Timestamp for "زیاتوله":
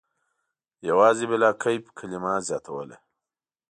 2.47-2.97